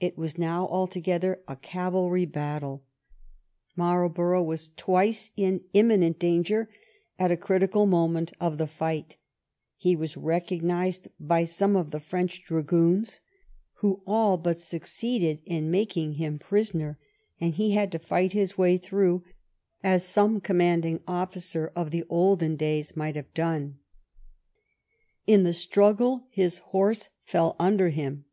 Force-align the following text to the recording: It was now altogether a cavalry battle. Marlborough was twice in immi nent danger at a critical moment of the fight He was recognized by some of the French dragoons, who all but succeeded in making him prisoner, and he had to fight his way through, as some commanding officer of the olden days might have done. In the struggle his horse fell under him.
It 0.00 0.18
was 0.18 0.36
now 0.36 0.66
altogether 0.66 1.40
a 1.46 1.54
cavalry 1.54 2.26
battle. 2.26 2.82
Marlborough 3.76 4.42
was 4.42 4.72
twice 4.76 5.30
in 5.36 5.60
immi 5.72 6.00
nent 6.00 6.18
danger 6.18 6.68
at 7.16 7.30
a 7.30 7.36
critical 7.36 7.86
moment 7.86 8.32
of 8.40 8.58
the 8.58 8.66
fight 8.66 9.18
He 9.76 9.94
was 9.94 10.16
recognized 10.16 11.06
by 11.20 11.44
some 11.44 11.76
of 11.76 11.92
the 11.92 12.00
French 12.00 12.42
dragoons, 12.42 13.20
who 13.74 14.02
all 14.04 14.36
but 14.36 14.58
succeeded 14.58 15.40
in 15.44 15.70
making 15.70 16.14
him 16.14 16.40
prisoner, 16.40 16.98
and 17.40 17.54
he 17.54 17.70
had 17.70 17.92
to 17.92 18.00
fight 18.00 18.32
his 18.32 18.58
way 18.58 18.76
through, 18.76 19.22
as 19.80 20.04
some 20.04 20.40
commanding 20.40 21.04
officer 21.06 21.70
of 21.76 21.92
the 21.92 22.02
olden 22.08 22.56
days 22.56 22.96
might 22.96 23.14
have 23.14 23.32
done. 23.32 23.78
In 25.24 25.44
the 25.44 25.52
struggle 25.52 26.26
his 26.30 26.58
horse 26.58 27.10
fell 27.22 27.54
under 27.60 27.90
him. 27.90 28.24